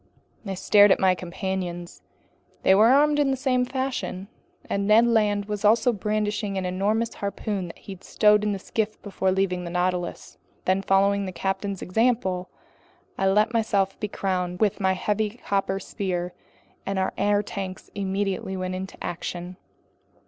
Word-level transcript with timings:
I 0.47 0.55
stared 0.55 0.91
at 0.91 0.99
my 0.99 1.13
companions. 1.13 2.01
They 2.63 2.73
were 2.73 2.87
armed 2.87 3.19
in 3.19 3.29
the 3.29 3.37
same 3.37 3.65
fashion, 3.65 4.29
and 4.67 4.87
Ned 4.87 5.05
Land 5.05 5.45
was 5.45 5.63
also 5.63 5.93
brandishing 5.93 6.57
an 6.57 6.65
enormous 6.65 7.13
harpoon 7.13 7.71
he 7.75 7.91
had 7.91 8.03
stowed 8.03 8.43
in 8.43 8.51
the 8.51 8.57
skiff 8.57 8.99
before 9.03 9.31
leaving 9.31 9.63
the 9.63 9.69
Nautilus. 9.69 10.39
Then, 10.65 10.81
following 10.81 11.27
the 11.27 11.31
captain's 11.31 11.83
example, 11.83 12.49
I 13.15 13.27
let 13.27 13.53
myself 13.53 13.99
be 13.99 14.07
crowned 14.07 14.59
with 14.59 14.79
my 14.79 14.93
heavy 14.93 15.39
copper 15.45 15.79
sphere, 15.79 16.33
and 16.83 16.97
our 16.97 17.13
air 17.15 17.43
tanks 17.43 17.91
immediately 17.93 18.57
went 18.57 18.73
into 18.73 18.97
action. 19.03 19.55